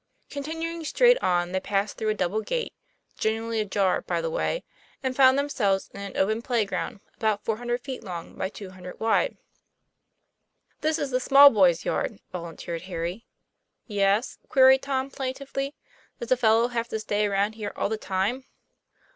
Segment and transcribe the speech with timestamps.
[0.31, 2.73] Continuing straight on, they passed through a double gate
[3.19, 4.63] generally ajar, by the way
[5.03, 8.49] and found themselves in an open play ground about four hun dred feet long by
[8.49, 9.37] two hundred wide.
[10.79, 13.27] "This is the small boys' yard," volunteered Harry.
[13.85, 15.75] "Yes?" queried Tom plaintively.
[16.19, 18.45] "Does a fellow have to stay around here all the time?"